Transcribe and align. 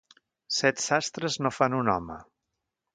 Set 0.59 0.81
sastres 0.85 1.39
no 1.45 1.55
fan 1.59 1.79
un 1.83 1.95
home. 1.97 2.21